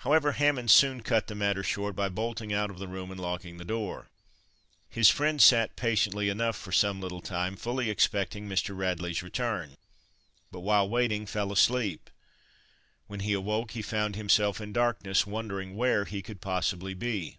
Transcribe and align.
However, 0.00 0.32
Hammond 0.32 0.72
soon 0.72 1.02
cut 1.04 1.28
the 1.28 1.36
matter 1.36 1.62
short 1.62 1.94
by 1.94 2.08
bolting 2.08 2.52
out 2.52 2.68
of 2.68 2.80
the 2.80 2.88
room 2.88 3.12
and 3.12 3.20
locking 3.20 3.58
the 3.58 3.64
door. 3.64 4.10
His 4.90 5.08
friend 5.08 5.40
sat 5.40 5.76
patiently 5.76 6.28
enough 6.28 6.56
for 6.56 6.72
some 6.72 7.00
little 7.00 7.20
time, 7.20 7.54
fully 7.54 7.88
expecting 7.88 8.48
Mr. 8.48 8.76
Radley's 8.76 9.22
return, 9.22 9.76
but, 10.50 10.62
while 10.66 10.88
waiting, 10.88 11.26
fell 11.26 11.52
asleep. 11.52 12.10
When 13.06 13.20
he 13.20 13.34
awoke 13.34 13.70
he 13.70 13.82
found 13.82 14.16
himself 14.16 14.60
in 14.60 14.72
darkness, 14.72 15.28
wondering 15.28 15.76
where 15.76 16.06
he 16.06 16.22
could 16.22 16.40
possibly 16.40 16.94
be. 16.94 17.38